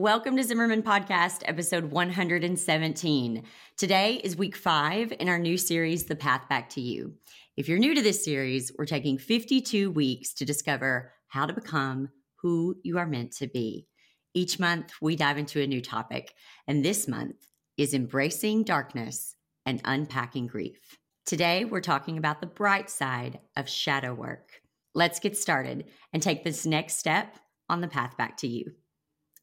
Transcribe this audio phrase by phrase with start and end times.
[0.00, 3.42] Welcome to Zimmerman Podcast, episode 117.
[3.76, 7.12] Today is week five in our new series, The Path Back to You.
[7.58, 12.08] If you're new to this series, we're taking 52 weeks to discover how to become
[12.36, 13.88] who you are meant to be.
[14.32, 16.32] Each month, we dive into a new topic,
[16.66, 17.36] and this month
[17.76, 19.36] is embracing darkness
[19.66, 20.96] and unpacking grief.
[21.26, 24.62] Today, we're talking about the bright side of shadow work.
[24.94, 27.38] Let's get started and take this next step
[27.68, 28.72] on the path back to you.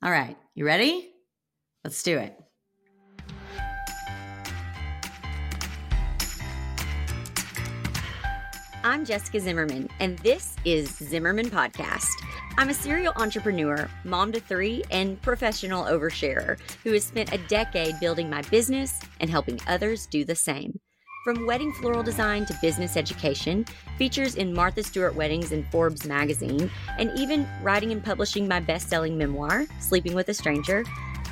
[0.04, 1.10] All right, you ready?
[1.84, 2.38] Let's do it.
[8.84, 12.08] I'm Jessica Zimmerman, and this is Zimmerman Podcast.
[12.60, 18.00] I'm a serial entrepreneur, mom to three, and professional oversharer who has spent a decade
[18.00, 20.80] building my business and helping others do the same.
[21.28, 23.66] From wedding floral design to business education,
[23.98, 28.88] features in Martha Stewart Weddings and Forbes magazine, and even writing and publishing my best
[28.88, 30.86] selling memoir, Sleeping with a Stranger,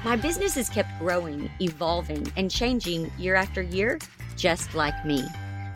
[0.03, 3.97] my business has kept growing, evolving, and changing year after year,
[4.35, 5.23] just like me.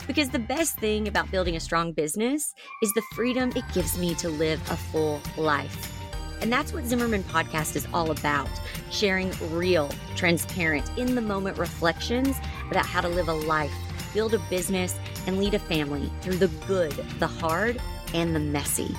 [0.05, 4.15] Because the best thing about building a strong business is the freedom it gives me
[4.15, 5.95] to live a full life.
[6.41, 8.49] And that's what Zimmerman Podcast is all about
[8.91, 12.36] sharing real, transparent, in the moment reflections
[12.69, 13.71] about how to live a life
[14.13, 14.95] build a business,
[15.27, 17.79] and lead a family through the good, the hard,
[18.13, 18.95] and the messy.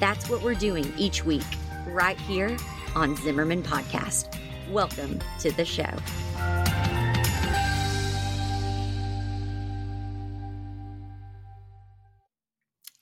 [0.00, 1.42] That's what we're doing each week,
[1.86, 2.56] right here
[2.94, 4.38] on Zimmerman Podcast.
[4.70, 5.90] Welcome to the show.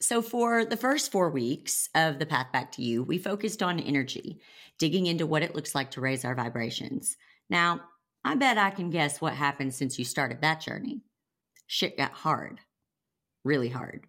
[0.00, 3.78] So, for the first four weeks of the path back to you, we focused on
[3.78, 4.40] energy,
[4.78, 7.16] digging into what it looks like to raise our vibrations.
[7.48, 7.82] Now,
[8.24, 11.02] I bet I can guess what happened since you started that journey
[11.70, 12.58] shit got hard,
[13.44, 14.04] really hard.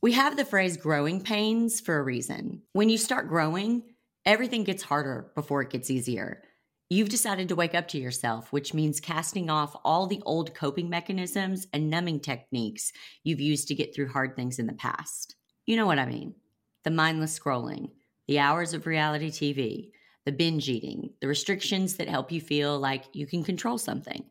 [0.00, 2.62] We have the phrase growing pains for a reason.
[2.72, 3.82] When you start growing,
[4.24, 6.42] everything gets harder before it gets easier.
[6.88, 10.88] You've decided to wake up to yourself, which means casting off all the old coping
[10.88, 12.92] mechanisms and numbing techniques
[13.24, 15.34] you've used to get through hard things in the past.
[15.66, 16.36] You know what I mean
[16.84, 17.90] the mindless scrolling,
[18.28, 19.90] the hours of reality TV,
[20.26, 24.24] the binge eating, the restrictions that help you feel like you can control something,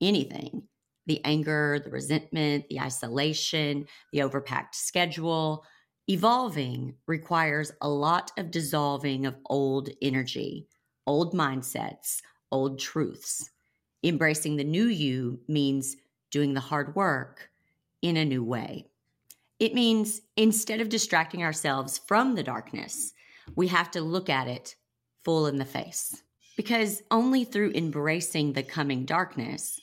[0.00, 0.68] anything
[1.06, 5.64] the anger, the resentment, the isolation, the overpacked schedule.
[6.08, 10.66] Evolving requires a lot of dissolving of old energy,
[11.06, 12.20] old mindsets,
[12.50, 13.50] old truths.
[14.02, 15.96] Embracing the new you means
[16.30, 17.50] doing the hard work
[18.02, 18.86] in a new way.
[19.58, 23.14] It means instead of distracting ourselves from the darkness,
[23.56, 24.74] we have to look at it
[25.24, 26.22] full in the face.
[26.56, 29.80] Because only through embracing the coming darkness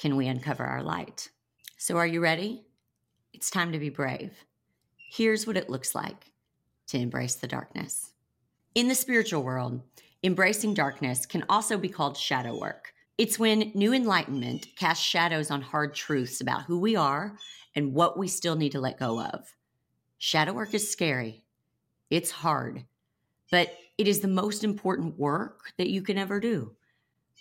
[0.00, 1.28] can we uncover our light.
[1.76, 2.64] So, are you ready?
[3.34, 4.32] It's time to be brave.
[4.96, 6.32] Here's what it looks like
[6.86, 8.12] to embrace the darkness.
[8.74, 9.82] In the spiritual world,
[10.22, 12.94] embracing darkness can also be called shadow work.
[13.18, 17.36] It's when new enlightenment casts shadows on hard truths about who we are
[17.76, 19.54] and what we still need to let go of.
[20.16, 21.44] Shadow work is scary,
[22.08, 22.86] it's hard,
[23.50, 26.74] but it is the most important work that you can ever do.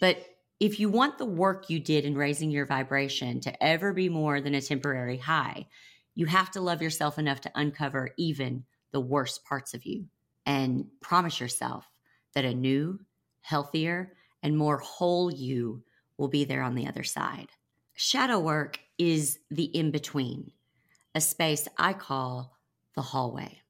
[0.01, 0.25] But
[0.59, 4.41] if you want the work you did in raising your vibration to ever be more
[4.41, 5.67] than a temporary high,
[6.15, 10.05] you have to love yourself enough to uncover even the worst parts of you
[10.45, 11.85] and promise yourself
[12.33, 12.99] that a new,
[13.41, 15.83] healthier, and more whole you
[16.17, 17.47] will be there on the other side.
[17.95, 20.51] Shadow work is the in between,
[21.15, 22.57] a space I call
[22.95, 23.61] the hallway.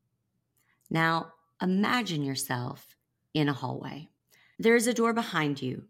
[0.89, 2.95] Now, imagine yourself
[3.33, 4.09] in a hallway.
[4.57, 5.83] There is a door behind you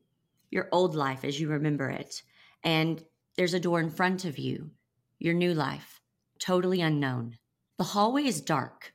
[0.52, 2.22] your old life as you remember it.
[2.64, 3.04] And
[3.36, 4.72] there's a door in front of you,
[5.20, 6.02] your new life,
[6.40, 7.38] totally unknown.
[7.78, 8.94] The hallway is dark.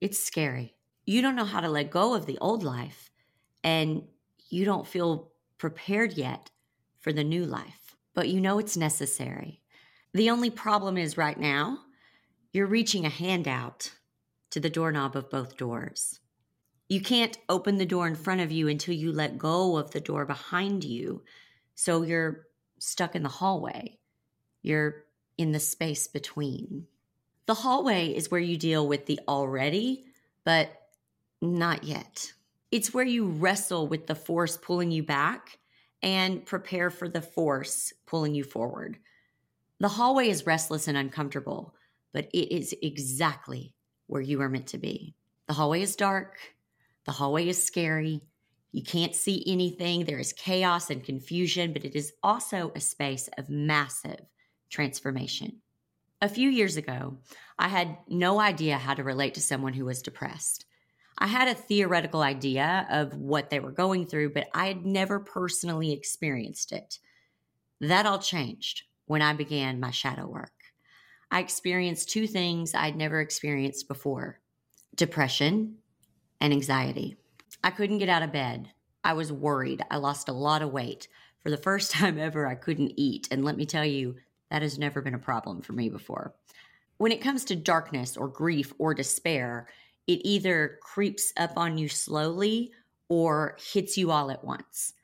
[0.00, 0.76] It's scary.
[1.04, 3.10] You don't know how to let go of the old life,
[3.62, 4.02] and
[4.48, 6.50] you don't feel prepared yet
[6.98, 9.60] for the new life, but you know it's necessary.
[10.12, 11.78] The only problem is right now,
[12.52, 13.92] you're reaching a hand out
[14.50, 16.20] to the doorknob of both doors.
[16.88, 20.00] You can't open the door in front of you until you let go of the
[20.00, 21.22] door behind you.
[21.74, 22.46] So you're
[22.78, 23.98] stuck in the hallway.
[24.62, 25.04] You're
[25.36, 26.86] in the space between.
[27.46, 30.06] The hallway is where you deal with the already,
[30.44, 30.70] but
[31.40, 32.32] not yet.
[32.70, 35.58] It's where you wrestle with the force pulling you back
[36.02, 38.98] and prepare for the force pulling you forward.
[39.78, 41.74] The hallway is restless and uncomfortable,
[42.12, 43.74] but it is exactly
[44.06, 45.14] where you are meant to be.
[45.46, 46.38] The hallway is dark,
[47.06, 48.20] the hallway is scary.
[48.72, 50.04] You can't see anything.
[50.04, 54.20] There is chaos and confusion, but it is also a space of massive
[54.68, 55.62] transformation.
[56.20, 57.18] A few years ago,
[57.58, 60.66] I had no idea how to relate to someone who was depressed.
[61.18, 65.20] I had a theoretical idea of what they were going through, but I had never
[65.20, 66.98] personally experienced it.
[67.80, 70.52] That all changed when I began my shadow work.
[71.30, 74.40] I experienced two things I'd never experienced before
[74.94, 75.76] depression
[76.40, 77.16] and anxiety.
[77.62, 78.70] I couldn't get out of bed.
[79.02, 79.82] I was worried.
[79.90, 81.08] I lost a lot of weight.
[81.42, 83.28] For the first time ever, I couldn't eat.
[83.30, 84.16] And let me tell you,
[84.50, 86.34] that has never been a problem for me before.
[86.98, 89.68] When it comes to darkness or grief or despair,
[90.06, 92.72] it either creeps up on you slowly
[93.08, 94.94] or hits you all at once.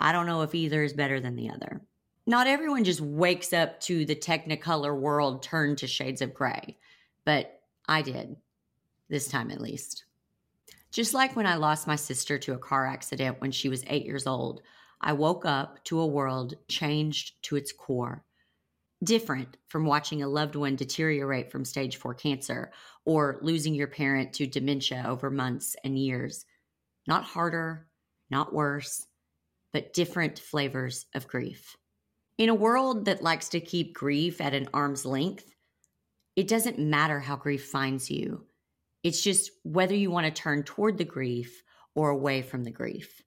[0.00, 1.80] I don't know if either is better than the other.
[2.26, 6.76] Not everyone just wakes up to the technicolor world turned to shades of gray,
[7.24, 8.36] but I did,
[9.08, 10.04] this time at least.
[10.94, 14.06] Just like when I lost my sister to a car accident when she was eight
[14.06, 14.62] years old,
[15.00, 18.24] I woke up to a world changed to its core
[19.02, 22.72] different from watching a loved one deteriorate from stage four cancer
[23.04, 26.46] or losing your parent to dementia over months and years.
[27.06, 27.86] Not harder,
[28.30, 29.06] not worse,
[29.72, 31.76] but different flavors of grief.
[32.38, 35.52] In a world that likes to keep grief at an arm's length,
[36.34, 38.46] it doesn't matter how grief finds you.
[39.04, 41.62] It's just whether you want to turn toward the grief
[41.94, 43.22] or away from the grief.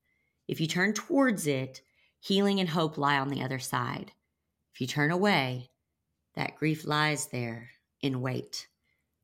[0.48, 1.82] If you turn towards it,
[2.20, 4.12] healing and hope lie on the other side.
[4.74, 5.70] If you turn away,
[6.36, 7.70] that grief lies there
[8.02, 8.68] in wait,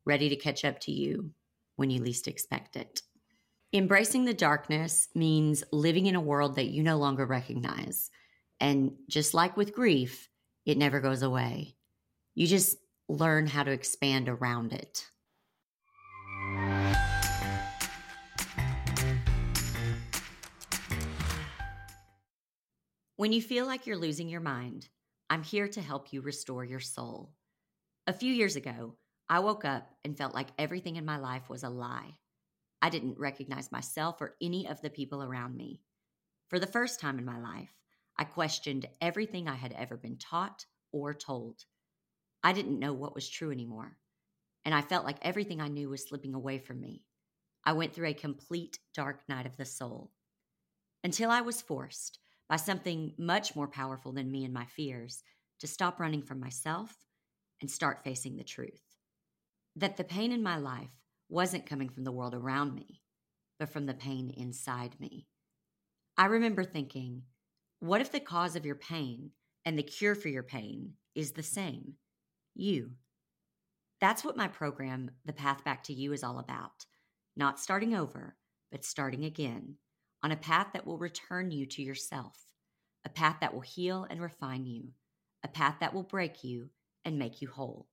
[0.06, 1.32] ready to catch up to you
[1.76, 3.02] when you least expect it.
[3.74, 8.12] Embracing the darkness means living in a world that you no longer recognize.
[8.60, 10.30] And just like with grief,
[10.68, 11.76] it never goes away.
[12.36, 12.78] You just
[13.10, 15.10] learn how to expand around it.
[23.16, 24.90] When you feel like you're losing your mind,
[25.30, 27.32] I'm here to help you restore your soul.
[28.08, 28.96] A few years ago,
[29.30, 32.18] I woke up and felt like everything in my life was a lie.
[32.82, 35.84] I didn't recognize myself or any of the people around me.
[36.50, 37.70] For the first time in my life,
[38.18, 41.66] I questioned everything I had ever been taught or told.
[42.44, 43.96] I didn't know what was true anymore,
[44.66, 47.04] and I felt like everything I knew was slipping away from me.
[47.64, 50.10] I went through a complete dark night of the soul
[51.04, 52.18] until I was forced
[52.50, 55.24] by something much more powerful than me and my fears
[55.60, 56.94] to stop running from myself
[57.62, 58.82] and start facing the truth.
[59.76, 60.92] That the pain in my life
[61.30, 63.02] wasn't coming from the world around me,
[63.60, 65.28] but from the pain inside me.
[66.18, 67.24] I remember thinking,
[67.80, 69.32] what if the cause of your pain
[69.66, 71.94] and the cure for your pain is the same?
[72.54, 72.92] You.
[74.00, 76.86] That's what my program, The Path Back to You, is all about.
[77.36, 78.36] Not starting over,
[78.70, 79.76] but starting again
[80.24, 82.38] on a path that will return you to yourself,
[83.06, 84.90] a path that will heal and refine you,
[85.44, 86.70] a path that will break you
[87.04, 87.88] and make you whole.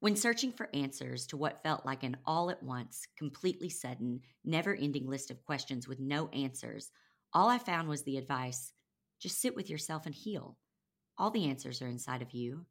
[0.00, 4.74] When searching for answers to what felt like an all at once, completely sudden, never
[4.74, 6.90] ending list of questions with no answers,
[7.32, 8.72] all I found was the advice
[9.20, 10.58] just sit with yourself and heal.
[11.16, 12.66] All the answers are inside of you.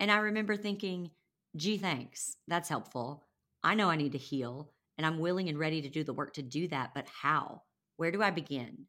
[0.00, 1.10] And I remember thinking,
[1.56, 2.36] gee, thanks.
[2.46, 3.26] That's helpful.
[3.62, 6.32] I know I need to heal, and I'm willing and ready to do the work
[6.34, 7.62] to do that, but how?
[7.98, 8.86] Where do I begin?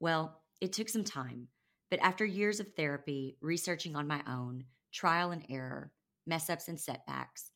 [0.00, 1.46] Well, it took some time,
[1.88, 5.92] but after years of therapy, researching on my own, trial and error,
[6.26, 7.52] mess ups and setbacks,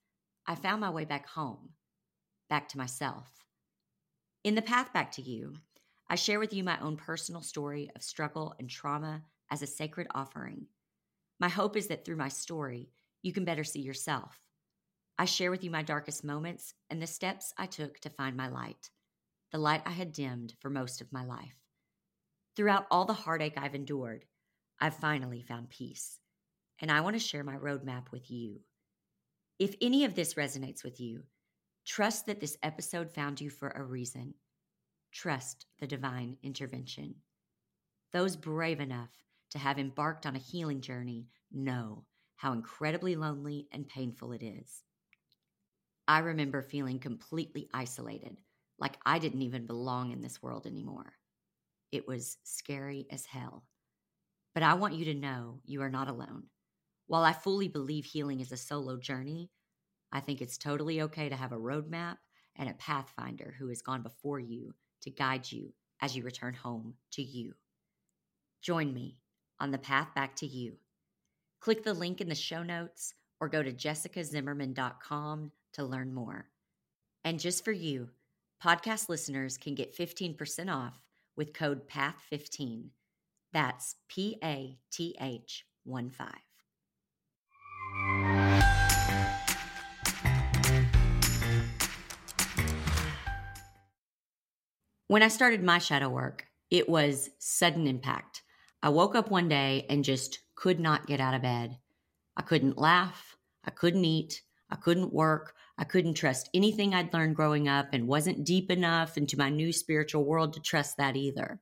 [0.47, 1.71] I found my way back home,
[2.49, 3.27] back to myself.
[4.45, 5.55] In the path back to you,
[6.09, 10.07] I share with you my own personal story of struggle and trauma as a sacred
[10.15, 10.69] offering.
[11.41, 12.89] My hope is that through my story,
[13.21, 14.39] you can better see yourself.
[15.19, 18.47] I share with you my darkest moments and the steps I took to find my
[18.47, 18.91] light
[19.51, 21.57] the light I had dimmed for most of my life.
[22.57, 24.25] Throughout all the heartache I've endured,
[24.81, 26.21] I've finally found peace,
[26.81, 28.61] and I want to share my roadmap with you.
[29.59, 31.25] If any of this resonates with you,
[31.85, 34.35] trust that this episode found you for a reason.
[35.13, 37.17] Trust the divine intervention.
[38.13, 39.11] Those brave enough
[39.51, 42.05] to have embarked on a healing journey know
[42.37, 44.85] how incredibly lonely and painful it is.
[46.07, 48.39] I remember feeling completely isolated
[48.79, 51.15] like I didn't even belong in this world anymore.
[51.91, 53.65] It was scary as hell.
[54.55, 56.45] But I want you to know you are not alone.
[57.07, 59.51] While I fully believe healing is a solo journey,
[60.13, 62.17] I think it's totally okay to have a roadmap
[62.57, 66.95] and a pathfinder who has gone before you to guide you as you return home
[67.13, 67.55] to you.
[68.63, 69.19] Join me
[69.61, 70.77] on the path back to you.
[71.61, 76.49] Click the link in the show notes or go to jessicazimmerman.com to learn more.
[77.25, 78.11] And just for you,
[78.63, 81.01] Podcast listeners can get 15% off
[81.37, 82.89] with code PATH15.
[83.53, 86.29] That's P A T H 1 5.
[95.07, 98.43] When I started my shadow work, it was sudden impact.
[98.83, 101.79] I woke up one day and just could not get out of bed.
[102.37, 103.37] I couldn't laugh.
[103.65, 104.43] I couldn't eat.
[104.69, 105.55] I couldn't work.
[105.79, 109.73] I couldn't trust anything I'd learned growing up and wasn't deep enough into my new
[109.73, 111.61] spiritual world to trust that either.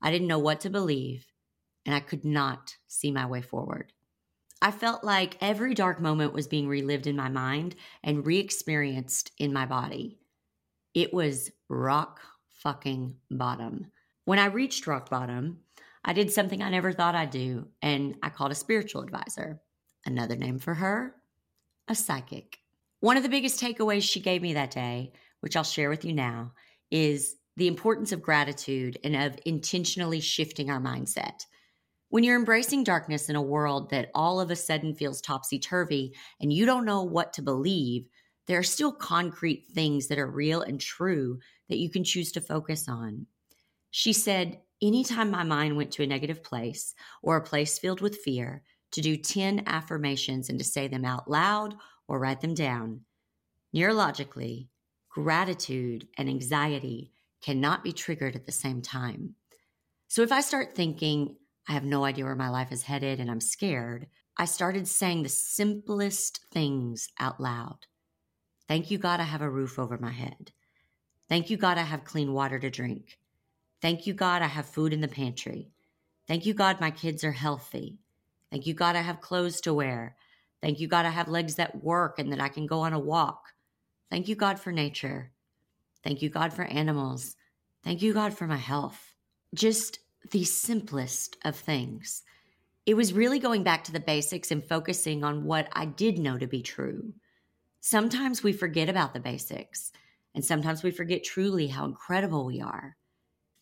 [0.00, 1.26] I didn't know what to believe,
[1.84, 3.92] and I could not see my way forward.
[4.62, 9.32] I felt like every dark moment was being relived in my mind and re experienced
[9.38, 10.18] in my body.
[10.94, 13.92] It was rock fucking bottom.
[14.24, 15.58] When I reached rock bottom,
[16.04, 19.60] I did something I never thought I'd do, and I called a spiritual advisor.
[20.06, 21.16] Another name for her,
[21.86, 22.61] a psychic.
[23.02, 26.12] One of the biggest takeaways she gave me that day, which I'll share with you
[26.12, 26.52] now,
[26.92, 31.44] is the importance of gratitude and of intentionally shifting our mindset.
[32.10, 36.14] When you're embracing darkness in a world that all of a sudden feels topsy turvy
[36.40, 38.06] and you don't know what to believe,
[38.46, 42.40] there are still concrete things that are real and true that you can choose to
[42.40, 43.26] focus on.
[43.90, 48.18] She said, Anytime my mind went to a negative place or a place filled with
[48.18, 51.74] fear, to do 10 affirmations and to say them out loud
[52.12, 53.00] or write them down.
[53.74, 54.68] Neurologically,
[55.08, 57.10] gratitude and anxiety
[57.42, 59.34] cannot be triggered at the same time.
[60.08, 63.30] So if I start thinking, I have no idea where my life is headed and
[63.30, 67.86] I'm scared, I started saying the simplest things out loud.
[68.68, 70.52] Thank you, God, I have a roof over my head.
[71.30, 73.18] Thank you, God, I have clean water to drink.
[73.80, 75.70] Thank you, God, I have food in the pantry.
[76.28, 78.00] Thank you, God, my kids are healthy.
[78.50, 80.14] Thank you, God, I have clothes to wear.
[80.62, 82.98] Thank you, God, I have legs that work and that I can go on a
[82.98, 83.48] walk.
[84.10, 85.32] Thank you, God, for nature.
[86.04, 87.36] Thank you, God, for animals.
[87.82, 89.14] Thank you, God, for my health.
[89.54, 89.98] Just
[90.30, 92.22] the simplest of things.
[92.86, 96.38] It was really going back to the basics and focusing on what I did know
[96.38, 97.12] to be true.
[97.80, 99.90] Sometimes we forget about the basics,
[100.34, 102.96] and sometimes we forget truly how incredible we are.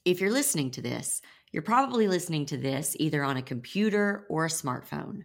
[0.05, 4.45] If you're listening to this, you're probably listening to this either on a computer or
[4.45, 5.23] a smartphone.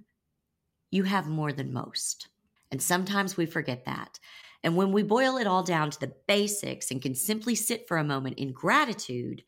[0.96, 2.30] You have more than most.
[2.72, 4.20] And sometimes we forget that.
[4.64, 7.98] And when we boil it all down to the basics and can simply sit for
[7.98, 9.44] a moment in gratitude,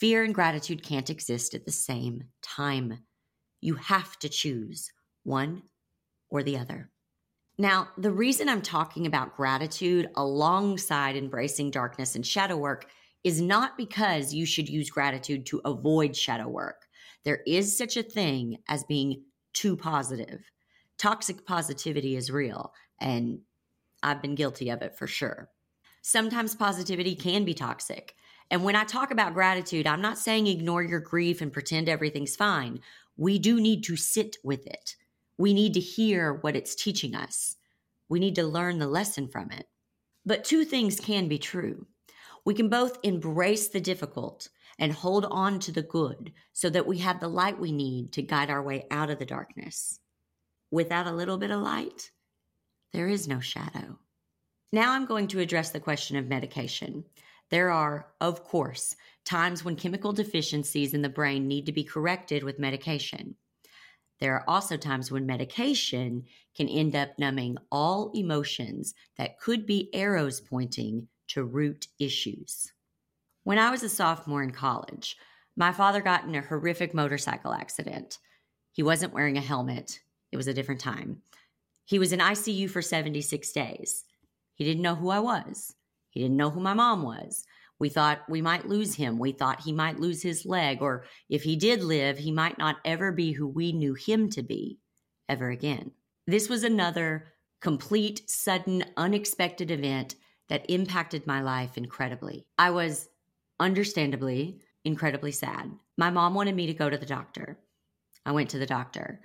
[0.00, 3.00] Fear and gratitude can't exist at the same time.
[3.60, 4.90] You have to choose
[5.24, 5.64] one
[6.30, 6.88] or the other.
[7.58, 12.86] Now, the reason I'm talking about gratitude alongside embracing darkness and shadow work
[13.24, 16.86] is not because you should use gratitude to avoid shadow work.
[17.26, 20.40] There is such a thing as being too positive.
[21.00, 23.38] Toxic positivity is real, and
[24.02, 25.48] I've been guilty of it for sure.
[26.02, 28.14] Sometimes positivity can be toxic.
[28.50, 32.36] And when I talk about gratitude, I'm not saying ignore your grief and pretend everything's
[32.36, 32.80] fine.
[33.16, 34.94] We do need to sit with it.
[35.38, 37.56] We need to hear what it's teaching us.
[38.10, 39.68] We need to learn the lesson from it.
[40.26, 41.86] But two things can be true.
[42.44, 46.98] We can both embrace the difficult and hold on to the good so that we
[46.98, 49.99] have the light we need to guide our way out of the darkness.
[50.70, 52.10] Without a little bit of light,
[52.92, 53.98] there is no shadow.
[54.72, 57.04] Now I'm going to address the question of medication.
[57.50, 62.44] There are, of course, times when chemical deficiencies in the brain need to be corrected
[62.44, 63.34] with medication.
[64.20, 66.24] There are also times when medication
[66.54, 72.72] can end up numbing all emotions that could be arrows pointing to root issues.
[73.42, 75.16] When I was a sophomore in college,
[75.56, 78.18] my father got in a horrific motorcycle accident.
[78.72, 79.98] He wasn't wearing a helmet,
[80.32, 81.22] it was a different time.
[81.84, 84.04] He was in ICU for 76 days.
[84.54, 85.74] He didn't know who I was.
[86.10, 87.44] He didn't know who my mom was.
[87.78, 89.18] We thought we might lose him.
[89.18, 92.76] We thought he might lose his leg, or if he did live, he might not
[92.84, 94.78] ever be who we knew him to be
[95.28, 95.92] ever again.
[96.26, 97.28] This was another
[97.60, 100.14] complete, sudden, unexpected event
[100.48, 102.46] that impacted my life incredibly.
[102.58, 103.08] I was
[103.58, 105.70] understandably incredibly sad.
[105.96, 107.58] My mom wanted me to go to the doctor.
[108.24, 109.20] I went to the doctor,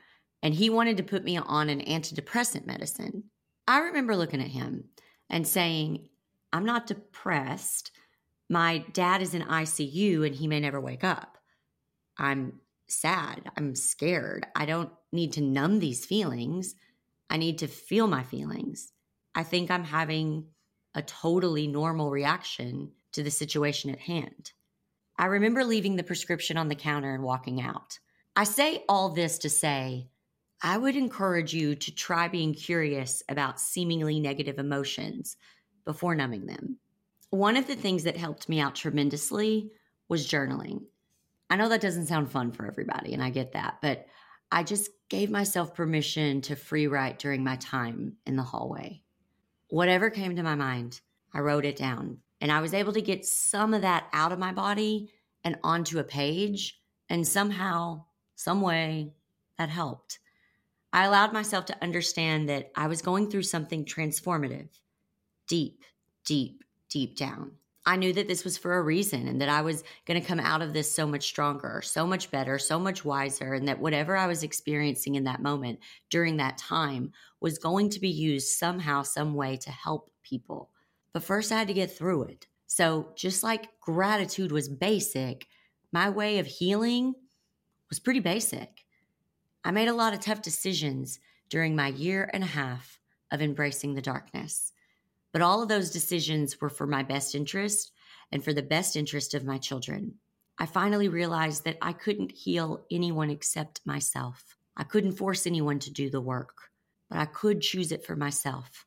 [0.45, 3.23] and he wanted to put me on an antidepressant medicine.
[3.67, 4.83] I remember looking at him
[5.27, 6.07] and saying,
[6.53, 7.89] I'm not depressed.
[8.47, 11.39] My dad is in ICU and he may never wake up.
[12.19, 13.49] I'm sad.
[13.57, 14.45] I'm scared.
[14.55, 16.75] I don't need to numb these feelings.
[17.27, 18.93] I need to feel my feelings.
[19.33, 20.45] I think I'm having
[20.93, 24.51] a totally normal reaction to the situation at hand.
[25.17, 27.97] I remember leaving the prescription on the counter and walking out.
[28.35, 30.09] I say all this to say,
[30.61, 35.37] I would encourage you to try being curious about seemingly negative emotions
[35.85, 36.77] before numbing them.
[37.29, 39.71] One of the things that helped me out tremendously
[40.07, 40.83] was journaling.
[41.49, 44.07] I know that doesn't sound fun for everybody, and I get that, but
[44.51, 49.01] I just gave myself permission to free write during my time in the hallway.
[49.69, 51.01] Whatever came to my mind,
[51.33, 52.19] I wrote it down.
[52.41, 55.09] And I was able to get some of that out of my body
[55.43, 56.79] and onto a page.
[57.09, 59.13] And somehow, some way,
[59.57, 60.19] that helped.
[60.95, 64.69] I allowed myself to understand that I was going through something transformative,
[65.45, 65.83] deep,
[66.25, 67.51] deep, deep down.
[67.85, 70.39] I knew that this was for a reason and that I was going to come
[70.39, 74.15] out of this so much stronger, so much better, so much wiser, and that whatever
[74.15, 77.11] I was experiencing in that moment during that time
[77.41, 80.69] was going to be used somehow, some way to help people.
[81.11, 82.47] But first, I had to get through it.
[82.67, 85.45] So, just like gratitude was basic,
[85.91, 87.15] my way of healing
[87.89, 88.84] was pretty basic.
[89.65, 91.19] I made a lot of tough decisions
[91.49, 92.99] during my year and a half
[93.31, 94.71] of embracing the darkness.
[95.33, 97.91] But all of those decisions were for my best interest
[98.31, 100.19] and for the best interest of my children.
[100.59, 104.55] I finally realized that I couldn't heal anyone except myself.
[104.77, 106.69] I couldn't force anyone to do the work,
[107.09, 108.85] but I could choose it for myself.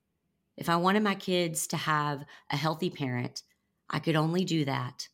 [0.56, 3.42] If I wanted my kids to have a healthy parent,
[3.90, 5.08] I could only do that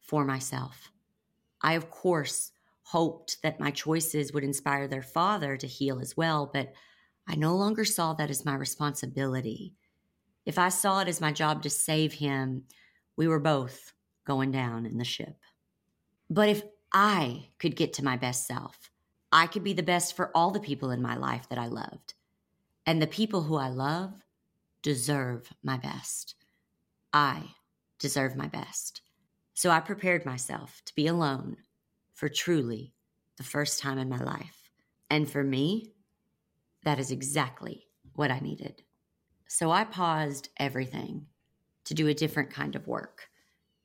[0.00, 0.92] for myself.
[1.60, 2.52] I, of course,
[2.88, 6.72] hoped that my choices would inspire their father to heal as well, but
[7.28, 9.74] I no longer saw that as my responsibility.
[10.46, 12.62] If I saw it as my job to save him,
[13.14, 13.92] we were both
[14.26, 15.36] going down in the ship.
[16.30, 18.90] But if I could get to my best self,
[19.30, 22.14] I could be the best for all the people in my life that I loved.
[22.86, 24.14] And the people who I love
[24.80, 26.36] deserve my best.
[27.12, 27.50] I
[27.98, 29.02] deserve my best.
[29.52, 31.58] So I prepared myself to be alone
[32.18, 32.92] for truly
[33.36, 34.72] the first time in my life.
[35.08, 35.92] And for me,
[36.82, 38.82] that is exactly what I needed.
[39.46, 41.26] So I paused everything
[41.84, 43.28] to do a different kind of work,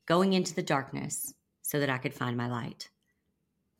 [0.06, 2.90] going into the darkness so that I could find my light.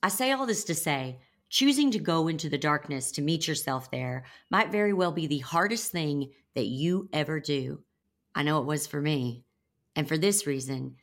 [0.04, 1.18] I say all this to say,
[1.48, 5.38] choosing to go into the darkness to meet yourself there might very well be the
[5.38, 7.82] hardest thing that you ever do.
[8.36, 9.42] I know it was for me.
[9.96, 10.94] And for this reason,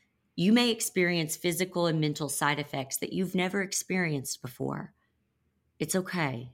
[0.42, 4.92] you may experience physical and mental side effects that you've never experienced before.
[5.78, 6.52] It's okay.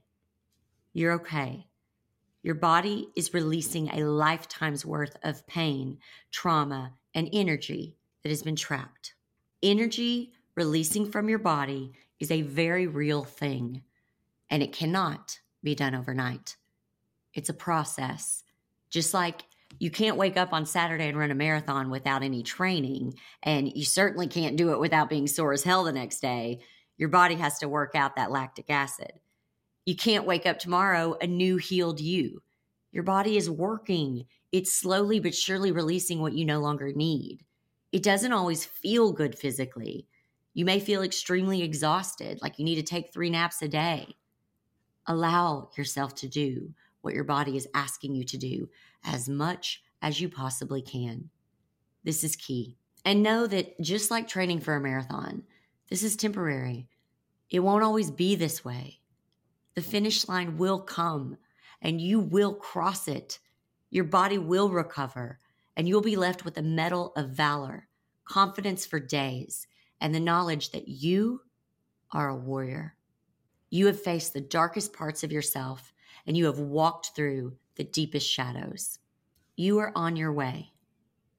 [0.91, 1.67] You're okay.
[2.43, 5.99] Your body is releasing a lifetime's worth of pain,
[6.31, 9.13] trauma, and energy that has been trapped.
[9.63, 13.83] Energy releasing from your body is a very real thing,
[14.49, 16.57] and it cannot be done overnight.
[17.33, 18.43] It's a process.
[18.89, 19.43] Just like
[19.80, 23.86] you can't wake up on Saturday and run a marathon without any training, and you
[23.86, 26.60] certainly can't do it without being sore as hell the next day.
[26.97, 29.12] Your body has to work out that lactic acid.
[29.86, 32.41] You can't wake up tomorrow a new healed you.
[32.91, 34.25] Your body is working.
[34.51, 37.43] It's slowly but surely releasing what you no longer need.
[37.91, 40.08] It doesn't always feel good physically.
[40.53, 44.15] You may feel extremely exhausted, like you need to take three naps a day.
[45.06, 48.69] Allow yourself to do what your body is asking you to do
[49.07, 51.29] as much as you possibly can.
[52.03, 52.77] This is key.
[53.05, 55.43] And know that just like training for a marathon,
[55.89, 56.87] this is temporary.
[57.49, 58.99] It won't always be this way.
[59.75, 61.37] The finish line will come
[61.81, 63.39] and you will cross it.
[63.89, 65.39] Your body will recover
[65.75, 67.87] and you'll be left with a medal of valor,
[68.25, 69.67] confidence for days,
[70.01, 71.41] and the knowledge that you
[72.11, 72.95] are a warrior.
[73.69, 75.93] You have faced the darkest parts of yourself
[76.25, 78.99] and you have walked through the deepest shadows.
[79.55, 80.73] You are on your way.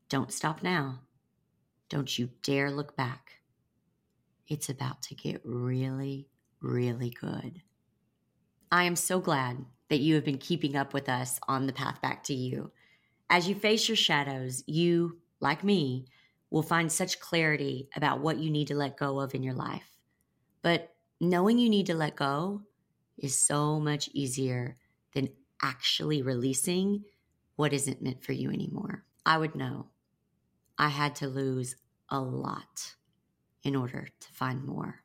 [0.09, 1.01] Don't stop now.
[1.89, 3.35] Don't you dare look back.
[4.47, 6.29] It's about to get really,
[6.61, 7.63] really good.
[8.73, 12.01] I am so glad that you have been keeping up with us on the path
[12.01, 12.71] back to you.
[13.31, 16.07] As you face your shadows, you, like me,
[16.51, 19.97] will find such clarity about what you need to let go of in your life.
[20.63, 22.63] But knowing you need to let go
[23.19, 24.77] is so much easier
[25.15, 25.29] than
[25.63, 27.05] actually releasing
[27.57, 29.05] what isn't meant for you anymore.
[29.27, 29.89] I would know
[30.79, 31.77] I had to lose
[32.09, 32.95] a lot
[33.63, 35.03] in order to find more.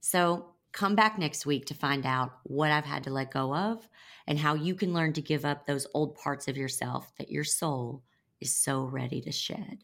[0.00, 3.88] So Come back next week to find out what I've had to let go of
[4.26, 7.44] and how you can learn to give up those old parts of yourself that your
[7.44, 8.02] soul
[8.42, 9.78] is so ready to shed.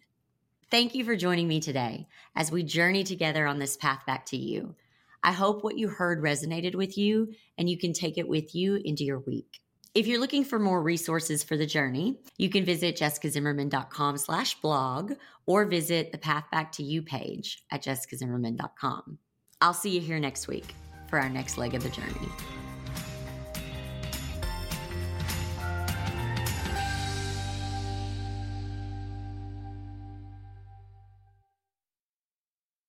[0.71, 4.37] Thank you for joining me today as we journey together on this path back to
[4.37, 4.75] you.
[5.23, 8.79] I hope what you heard resonated with you and you can take it with you
[8.85, 9.63] into your week.
[9.95, 15.13] If you're looking for more resources for the journey, you can visit jessicazimmerman.com slash blog
[15.45, 19.19] or visit the Path Back to You page at jessicazimmerman.com.
[19.61, 20.75] I'll see you here next week
[21.09, 22.62] for our next leg of the journey.